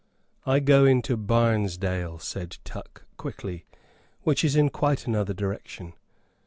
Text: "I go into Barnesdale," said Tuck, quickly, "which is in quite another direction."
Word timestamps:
"I 0.47 0.59
go 0.61 0.83
into 0.85 1.15
Barnesdale," 1.15 2.17
said 2.17 2.57
Tuck, 2.63 3.05
quickly, 3.17 3.65
"which 4.23 4.43
is 4.43 4.55
in 4.55 4.69
quite 4.71 5.05
another 5.05 5.35
direction." 5.35 5.93